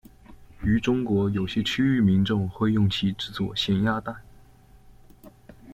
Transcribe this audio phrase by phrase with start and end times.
[0.63, 4.15] 于中国有些区域民众会用其制作咸鸭蛋。